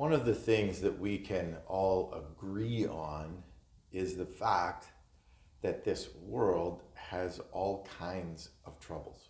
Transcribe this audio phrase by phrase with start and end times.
[0.00, 3.42] One of the things that we can all agree on
[3.92, 4.86] is the fact
[5.60, 9.28] that this world has all kinds of troubles.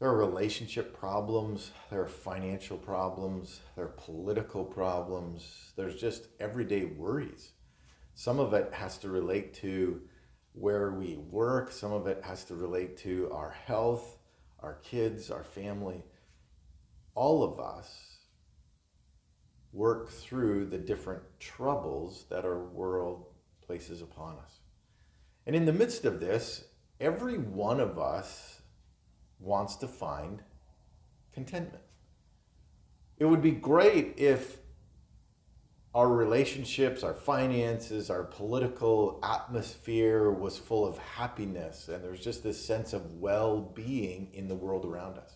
[0.00, 6.86] There are relationship problems, there are financial problems, there are political problems, there's just everyday
[6.86, 7.52] worries.
[8.16, 10.02] Some of it has to relate to
[10.52, 14.18] where we work, some of it has to relate to our health,
[14.58, 16.02] our kids, our family.
[17.14, 18.05] All of us
[19.76, 23.26] work through the different troubles that our world
[23.60, 24.60] places upon us.
[25.46, 26.64] And in the midst of this,
[26.98, 28.62] every one of us
[29.38, 30.42] wants to find
[31.32, 31.84] contentment.
[33.18, 34.58] It would be great if
[35.94, 42.62] our relationships, our finances, our political atmosphere was full of happiness and there's just this
[42.62, 45.35] sense of well being in the world around us.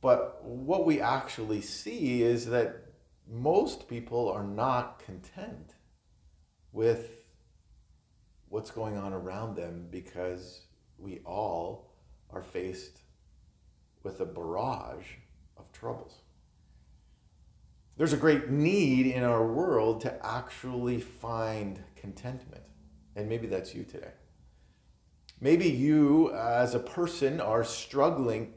[0.00, 2.84] But what we actually see is that
[3.30, 5.74] most people are not content
[6.72, 7.28] with
[8.48, 10.62] what's going on around them because
[10.98, 11.92] we all
[12.30, 13.00] are faced
[14.02, 15.06] with a barrage
[15.56, 16.22] of troubles.
[17.96, 22.62] There's a great need in our world to actually find contentment.
[23.16, 24.12] And maybe that's you today.
[25.40, 28.54] Maybe you, as a person, are struggling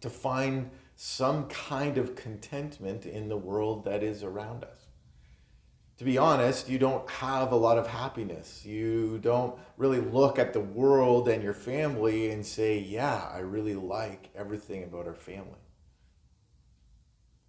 [0.00, 4.86] to find some kind of contentment in the world that is around us.
[5.98, 8.64] To be honest, you don't have a lot of happiness.
[8.64, 13.74] You don't really look at the world and your family and say, Yeah, I really
[13.74, 15.60] like everything about our family.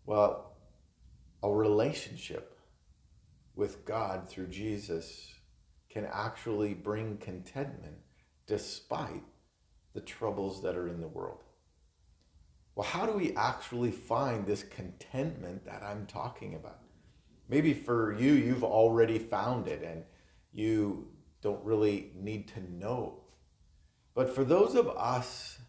[0.06, 0.56] Well,
[1.42, 2.58] a relationship
[3.56, 5.34] with God through Jesus
[5.90, 7.98] can actually bring contentment
[8.46, 9.24] despite
[9.94, 11.43] the troubles that are in the world
[12.76, 16.80] well, how do we actually find this contentment that I'm talking about?
[17.48, 20.04] Maybe for you, you've already found it and
[20.52, 21.08] you
[21.42, 23.20] don't really need to know.
[24.16, 25.60] But for those of us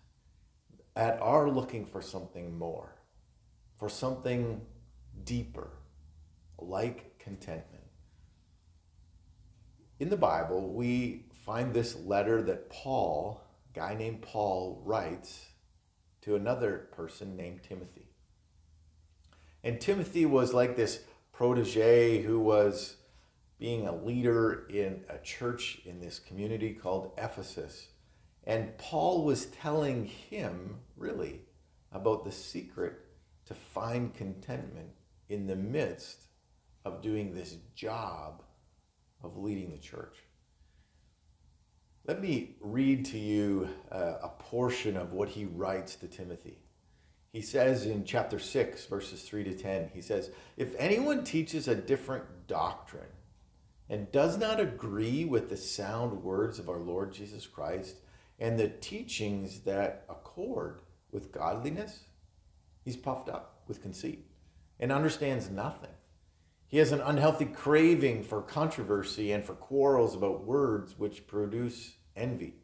[0.94, 2.94] that are looking for something more,
[3.76, 4.62] for something
[5.24, 5.70] deeper,
[6.58, 7.84] like contentment,
[9.98, 13.42] in the Bible, we find this letter that Paul,
[13.74, 15.46] guy named Paul, writes
[16.24, 18.08] to another person named Timothy.
[19.62, 21.00] And Timothy was like this
[21.32, 22.96] protege who was
[23.58, 27.88] being a leader in a church in this community called Ephesus.
[28.44, 31.40] And Paul was telling him, really,
[31.92, 32.94] about the secret
[33.46, 34.90] to find contentment
[35.28, 36.24] in the midst
[36.84, 38.42] of doing this job
[39.22, 40.16] of leading the church.
[42.06, 46.58] Let me read to you uh, a portion of what he writes to Timothy.
[47.32, 51.74] He says in chapter 6, verses 3 to 10, he says, If anyone teaches a
[51.74, 53.08] different doctrine
[53.88, 57.96] and does not agree with the sound words of our Lord Jesus Christ
[58.38, 62.00] and the teachings that accord with godliness,
[62.84, 64.26] he's puffed up with conceit
[64.78, 65.90] and understands nothing
[66.68, 72.54] he has an unhealthy craving for controversy and for quarrels about words which produce envy,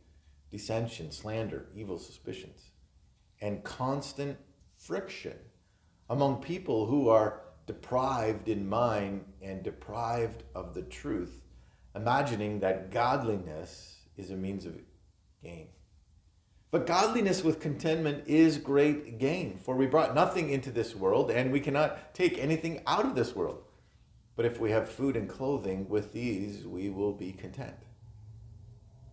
[0.51, 2.71] dissension, slander, evil suspicions,
[3.41, 4.39] and constant
[4.77, 5.37] friction
[6.09, 11.45] among people who are deprived in mind and deprived of the truth,
[11.95, 14.75] imagining that godliness is a means of
[15.43, 15.69] gain.
[16.73, 21.51] But godliness with contentment is great gain, for we brought nothing into this world, and
[21.51, 23.63] we cannot take anything out of this world.
[24.37, 27.77] But if we have food and clothing, with these we will be content.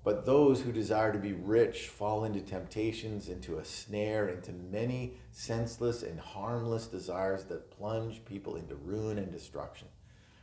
[0.04, 5.18] But those who desire to be rich fall into temptations, into a snare, into many
[5.32, 9.90] senseless and harmless desires that plunge people into ruin and destruction.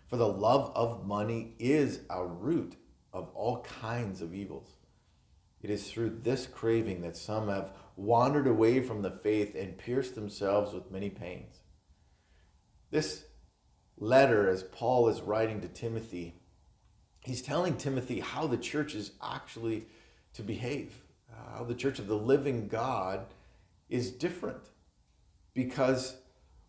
[0.06, 2.76] For the love of money is a root
[3.10, 4.68] of all kinds of evils.
[5.62, 10.14] It is through this craving that some have wandered away from the faith and pierced
[10.14, 11.60] themselves with many pains.
[12.90, 13.24] This
[13.98, 16.34] letter, as Paul is writing to Timothy,
[17.20, 19.86] he's telling Timothy how the church is actually
[20.34, 21.02] to behave,
[21.32, 23.26] uh, how the church of the living God
[23.88, 24.70] is different.
[25.54, 26.16] Because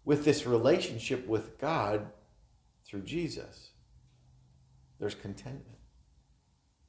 [0.04, 2.08] with this relationship with God
[2.86, 3.72] through Jesus,
[5.00, 5.78] there's contentment.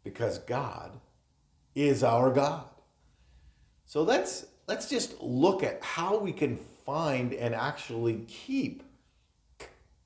[0.05, 0.93] Because God
[1.75, 2.65] is our God.
[3.87, 8.83] So let's let's just look at how we can find and actually keep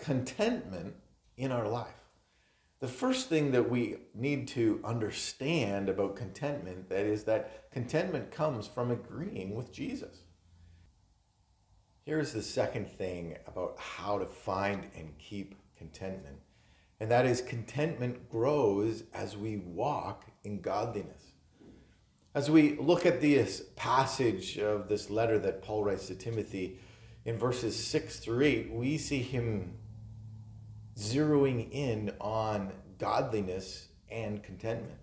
[0.00, 0.94] contentment
[1.36, 1.88] in our life.
[2.80, 8.66] The first thing that we need to understand about contentment that is that contentment comes
[8.66, 10.22] from agreeing with Jesus.
[12.04, 16.38] here's the second thing about how to find and keep contentment.
[16.98, 21.22] And that is contentment grows as we walk in godliness.
[22.34, 26.78] As we look at this passage of this letter that Paul writes to Timothy
[27.24, 29.74] in verses 6 through 8, we see him
[31.00, 34.98] zeroing in on godliness and contentment.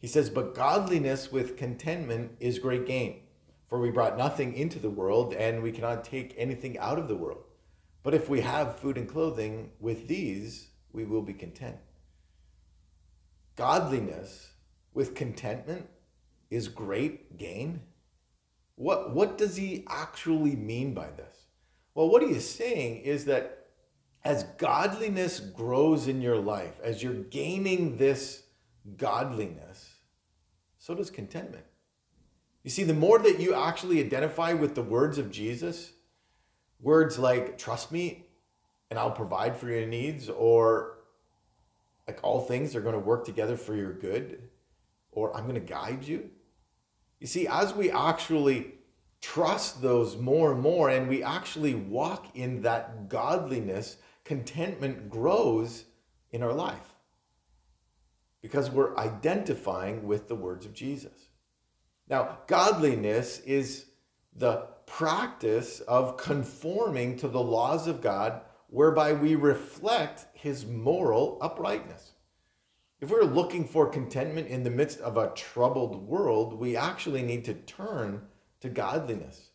[0.00, 3.20] He says, But godliness with contentment is great gain.
[3.68, 7.16] For we brought nothing into the world, and we cannot take anything out of the
[7.16, 7.44] world.
[8.02, 11.76] But if we have food and clothing, with these we will be content.
[13.54, 14.50] Godliness
[14.92, 15.88] with contentment
[16.50, 17.82] is great gain.
[18.74, 21.36] What, what does he actually mean by this?
[21.94, 23.59] Well, what he is saying is that
[24.24, 28.42] as godliness grows in your life, as you're gaining this
[28.96, 29.94] godliness,
[30.78, 31.64] so does contentment.
[32.62, 35.92] You see, the more that you actually identify with the words of Jesus,
[36.80, 38.26] words like, trust me
[38.90, 40.98] and I'll provide for your needs, or
[42.08, 44.48] like all things are going to work together for your good,
[45.12, 46.28] or I'm going to guide you.
[47.20, 48.74] You see, as we actually
[49.20, 53.98] trust those more and more and we actually walk in that godliness,
[54.30, 55.86] contentment grows
[56.30, 56.94] in our life
[58.40, 61.30] because we're identifying with the words of Jesus.
[62.08, 63.86] Now, godliness is
[64.36, 72.12] the practice of conforming to the laws of God, whereby we reflect his moral uprightness.
[73.00, 77.44] If we're looking for contentment in the midst of a troubled world, we actually need
[77.46, 78.22] to turn
[78.60, 79.50] to godliness.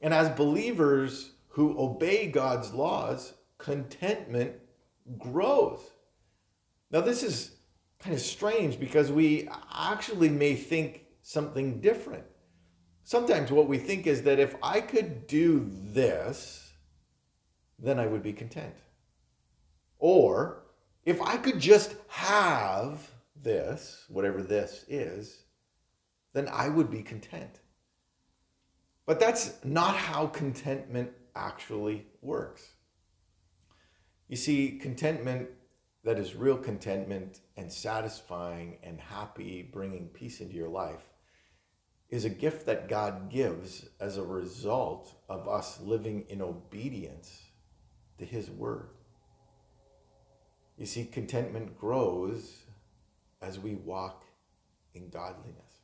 [0.00, 4.52] And as believers who obey God's laws, contentment
[5.18, 5.80] grows.
[6.90, 7.52] Now, this is
[7.98, 12.24] kind of strange because we actually may think something different.
[13.04, 16.72] Sometimes what we think is that if I could do this,
[17.78, 18.74] then I would be content.
[19.98, 20.64] Or
[21.04, 23.10] if I could just have
[23.40, 25.44] this, whatever this is,
[26.32, 27.60] then I would be content.
[29.06, 32.75] But that's not how contentment actually works.
[34.28, 35.48] You see, contentment
[36.04, 41.02] that is real contentment and satisfying and happy, bringing peace into your life
[42.08, 47.42] is a gift that God gives as a result of us living in obedience
[48.18, 48.90] to His Word.
[50.78, 52.62] You see, contentment grows
[53.42, 54.24] as we walk
[54.94, 55.80] in godliness.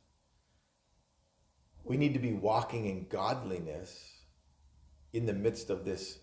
[1.83, 4.13] We need to be walking in godliness
[5.11, 6.19] in the midst of this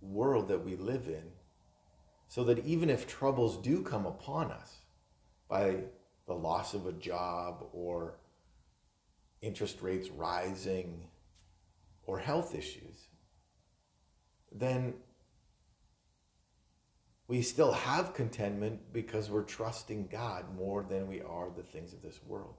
[0.00, 1.22] world that we live in,
[2.28, 4.76] so that even if troubles do come upon us
[5.48, 5.76] by
[6.26, 8.16] the loss of a job or
[9.40, 11.06] interest rates rising,
[12.06, 13.08] or health issues,
[14.52, 14.94] then
[17.28, 22.02] we still have contentment because we're trusting God more than we are the things of
[22.02, 22.54] this world.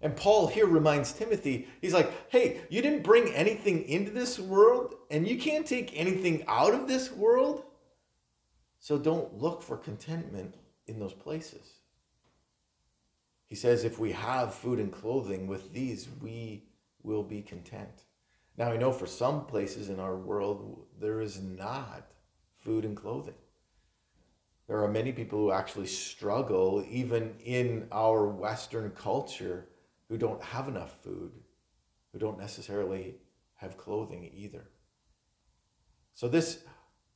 [0.00, 4.96] And Paul here reminds Timothy, he's like, hey, you didn't bring anything into this world,
[5.10, 7.62] and you can't take anything out of this world.
[8.84, 10.56] So don't look for contentment
[10.88, 11.78] in those places.
[13.46, 16.66] He says, if we have food and clothing, with these we
[17.02, 18.04] will be content.
[18.58, 22.08] Now, I know for some places in our world, there is not
[22.58, 23.40] food and clothing.
[24.68, 29.66] There are many people who actually struggle, even in our Western culture,
[30.10, 31.32] who don't have enough food,
[32.12, 33.14] who don't necessarily
[33.54, 34.68] have clothing either.
[36.12, 36.64] So, this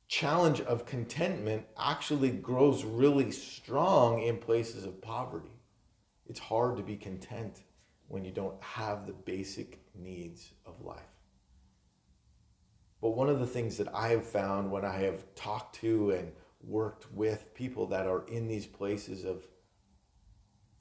[0.09, 5.51] challenge of contentment actually grows really strong in places of poverty
[6.29, 7.63] it's hard to be content
[8.07, 11.01] when you don't have the basic needs of life.
[13.01, 16.31] But one of the things that I have found when I have talked to and
[16.61, 19.47] worked with people that are in these places of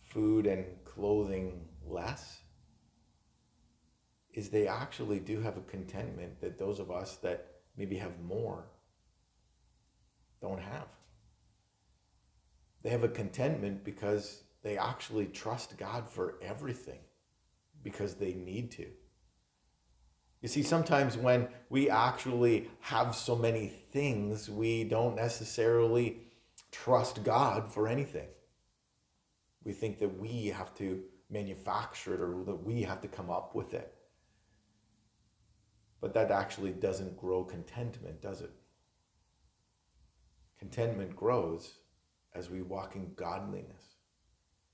[0.03, 2.41] food and clothing less
[4.35, 8.67] is they actually do have a contentment that those of us that maybe have more
[10.41, 10.89] don't have.
[12.83, 17.01] They have a contentment because they actually trust God for everything
[17.83, 18.87] because they need to.
[20.41, 26.19] You see, sometimes when we actually have so many things, we don't necessarily
[26.71, 28.29] trust God for anything.
[29.65, 33.55] We think that we have to manufacture it or that we have to come up
[33.55, 33.93] with it.
[36.01, 38.53] But that actually doesn't grow contentment, does it?
[40.59, 41.75] Contentment grows
[42.35, 43.97] as we walk in godliness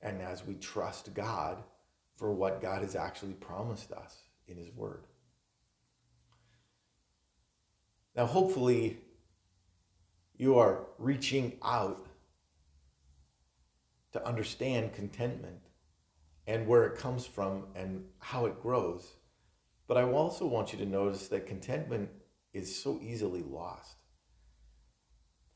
[0.00, 1.62] and as we trust God
[2.16, 5.04] for what God has actually promised us in His Word.
[8.16, 8.98] Now, hopefully,
[10.36, 12.06] you are reaching out
[14.12, 15.60] to understand contentment
[16.46, 19.08] and where it comes from and how it grows.
[19.88, 22.08] But I also want you to notice that contentment
[22.52, 23.96] is so easily lost.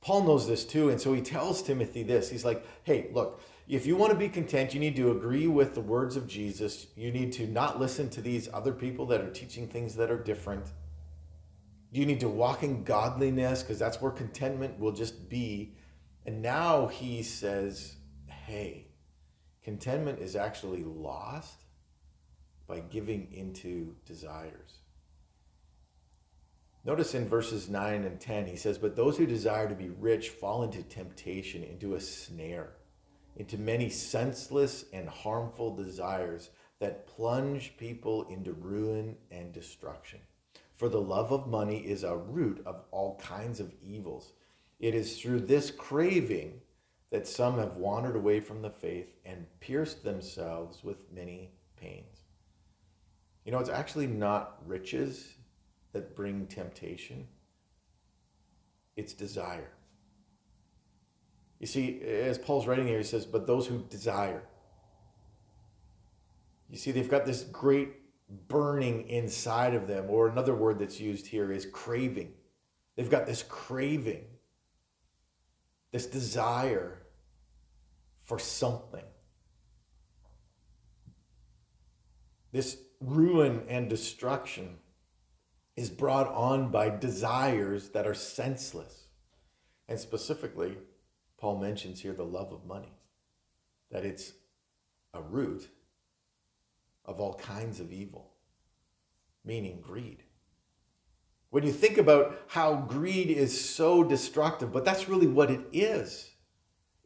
[0.01, 2.31] Paul knows this too, and so he tells Timothy this.
[2.31, 5.75] He's like, hey, look, if you want to be content, you need to agree with
[5.75, 6.87] the words of Jesus.
[6.97, 10.23] You need to not listen to these other people that are teaching things that are
[10.23, 10.67] different.
[11.91, 15.75] You need to walk in godliness because that's where contentment will just be.
[16.25, 18.87] And now he says, hey,
[19.63, 21.65] contentment is actually lost
[22.67, 24.79] by giving into desires.
[26.85, 30.31] Notice in verses 9 and 10, he says, But those who desire to be rich
[30.31, 32.75] fall into temptation, into a snare,
[33.37, 40.21] into many senseless and harmful desires that plunge people into ruin and destruction.
[40.77, 44.33] For the love of money is a root of all kinds of evils.
[44.79, 46.61] It is through this craving
[47.11, 52.23] that some have wandered away from the faith and pierced themselves with many pains.
[53.45, 55.35] You know, it's actually not riches
[55.93, 57.27] that bring temptation,
[58.97, 59.71] it's desire.
[61.59, 64.43] You see, as Paul's writing here, he says, but those who desire.
[66.71, 67.95] You see, they've got this great
[68.49, 72.33] burning inside of them, or another word that's used here is craving.
[72.95, 74.25] They've got this craving,
[75.93, 77.03] this desire
[78.25, 79.05] for something.
[82.53, 84.79] This ruin and destruction
[85.79, 89.09] is brought on by desires that are senseless.
[89.89, 90.77] And specifically,
[91.39, 92.93] Paul mentions here the love of money,
[93.91, 94.33] that it's
[95.15, 95.69] a root
[97.05, 98.33] of all kinds of evil,
[99.45, 100.25] meaning greed.
[101.51, 106.31] When you think about how greed is so destructive, but that's really what it is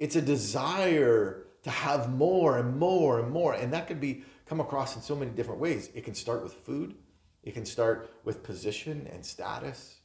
[0.03, 3.55] it's a desire to have more and more and more.
[3.55, 5.91] And that could be come across in so many different ways.
[5.95, 6.97] It can start with food,
[7.43, 10.01] it can start with position and status,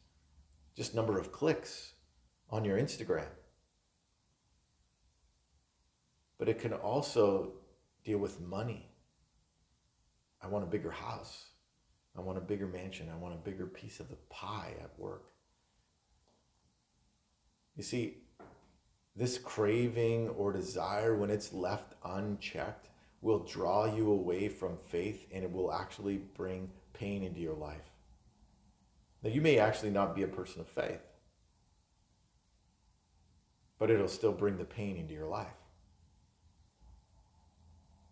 [0.76, 1.94] just number of clicks
[2.50, 3.28] on your Instagram.
[6.40, 7.54] But it can also
[8.04, 8.90] deal with money.
[10.42, 11.48] I want a bigger house.
[12.18, 13.10] I want a bigger mansion.
[13.14, 15.26] I want a bigger piece of the pie at work.
[17.76, 18.18] You see,
[19.16, 22.90] this craving or desire, when it's left unchecked,
[23.22, 27.92] will draw you away from faith and it will actually bring pain into your life.
[29.24, 31.02] Now, you may actually not be a person of faith,
[33.80, 35.48] but it'll still bring the pain into your life.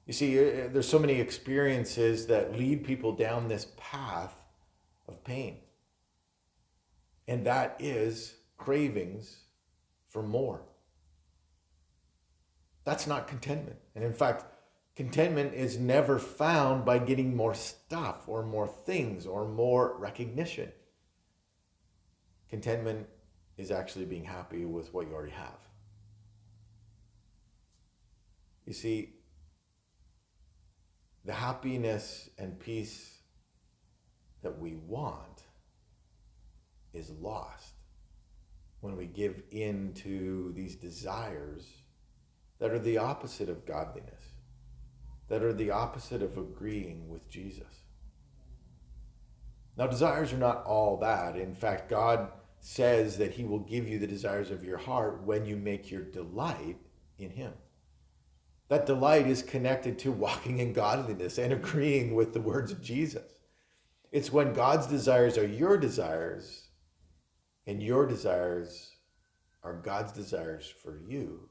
[0.06, 4.36] You see, uh, uh, there's so many experiences that lead people down this path
[5.08, 5.58] of pain.
[7.27, 9.38] And that is cravings
[10.10, 10.62] for more.
[12.84, 13.77] That's not contentment.
[13.96, 14.46] And in fact,
[14.96, 20.72] Contentment is never found by getting more stuff or more things or more recognition.
[22.50, 23.08] Contentment
[23.58, 25.60] is actually being happy with what you already have.
[28.66, 29.16] You see,
[31.25, 33.18] the happiness and peace
[34.44, 35.44] that we want
[36.94, 37.74] is lost
[38.80, 41.66] when we give in to these desires
[42.60, 44.35] that are the opposite of godliness
[45.27, 47.84] that are the opposite of agreeing with Jesus.
[49.77, 51.36] Now, desires are not all bad.
[51.36, 52.29] In fact, God
[52.60, 56.03] says that He will give you the desires of your heart when you make your
[56.03, 56.77] delight
[57.17, 57.53] in Him.
[58.70, 63.32] That delight is connected to walking in godliness and agreeing with the words of Jesus.
[64.12, 66.70] It's when God's desires are your desires
[67.67, 68.91] and your desires
[69.63, 71.50] are God's desires for you,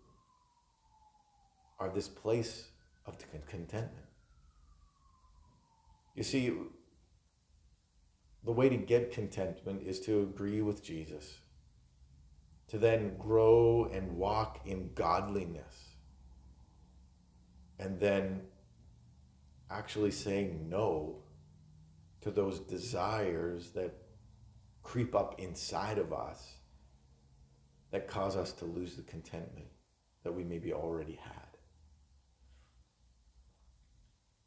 [1.79, 2.69] are this place
[3.07, 4.07] of the contentment.
[6.15, 6.53] You see,
[8.45, 11.39] the way to get contentment is to agree with Jesus,
[12.69, 15.97] to then grow and walk in godliness,
[17.79, 18.43] and then
[19.71, 21.17] actually saying no
[22.21, 23.95] to those desires that
[24.83, 26.53] creep up inside of us
[27.91, 29.67] that cause us to lose the contentment
[30.23, 31.54] that we maybe already had.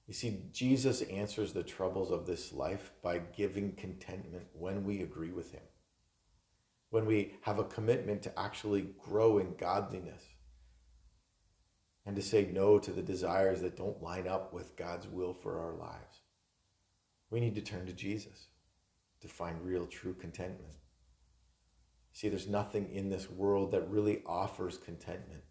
[0.07, 5.31] You see, Jesus answers the troubles of this life by giving contentment when we agree
[5.31, 5.63] with Him,
[6.89, 10.23] when we have a commitment to actually grow in godliness
[12.05, 15.59] and to say no to the desires that don't line up with God's will for
[15.59, 16.21] our lives.
[17.29, 18.47] We need to turn to Jesus
[19.19, 20.73] to find real, true contentment.
[22.13, 25.43] See, there's nothing in this world that really offers contentment.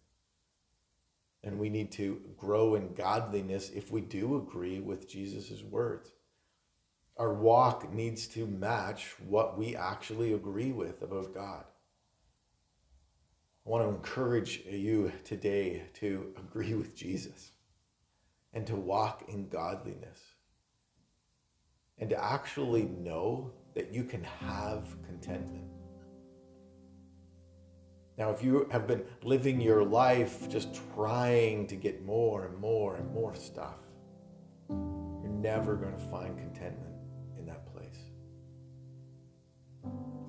[1.47, 6.11] And we need to grow in godliness if we do agree with Jesus' words.
[7.15, 11.63] Our walk needs to match what we actually agree with about God.
[13.65, 17.51] I want to encourage you today to agree with Jesus
[18.53, 20.19] and to walk in godliness
[21.97, 25.76] and to actually know that you can have contentment.
[28.17, 32.95] Now, if you have been living your life just trying to get more and more
[32.95, 33.77] and more stuff,
[34.69, 36.95] you're never going to find contentment
[37.37, 37.99] in that place.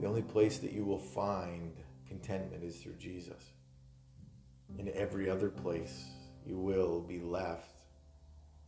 [0.01, 1.73] The only place that you will find
[2.07, 3.43] contentment is through Jesus.
[4.79, 6.05] In every other place,
[6.47, 7.85] you will be left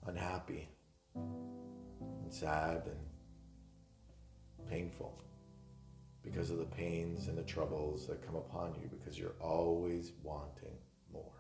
[0.07, 0.67] unhappy
[1.15, 5.23] and sad and painful
[6.23, 10.77] because of the pains and the troubles that come upon you because you're always wanting
[11.13, 11.33] more.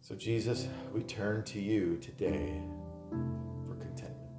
[0.00, 2.60] So, Jesus, we turn to you today
[3.66, 4.30] for contentment.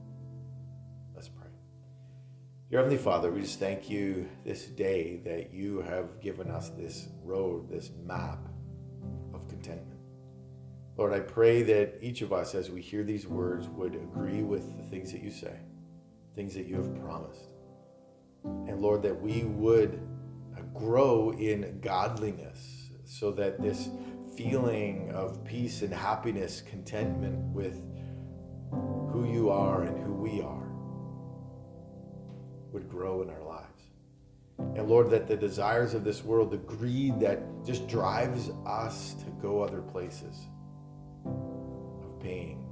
[1.14, 1.48] Let's pray.
[2.70, 7.08] Your Heavenly Father, we just thank you this day that you have given us this
[7.24, 8.40] road, this map
[9.34, 10.00] of contentment.
[10.98, 14.76] Lord, I pray that each of us, as we hear these words, would agree with
[14.78, 15.54] the things that you say
[16.36, 17.50] things that you have promised.
[18.44, 20.00] And Lord, that we would
[20.58, 23.90] uh, grow in godliness so that this
[24.38, 27.84] feeling of peace and happiness, contentment with
[28.72, 30.70] who you are and who we are
[32.72, 33.66] would grow in our lives.
[34.60, 39.26] And Lord, that the desires of this world, the greed that just drives us to
[39.42, 40.38] go other places
[41.26, 42.64] of pain,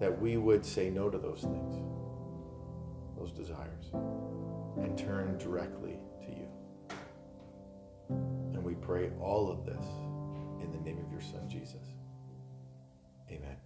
[0.00, 1.74] that we would say no to those things,
[3.18, 3.92] those desires,
[4.82, 6.48] and turn directly to you.
[8.08, 9.84] And we pray all of this
[10.62, 11.86] in the name of your Son, Jesus.
[13.30, 13.56] Amen.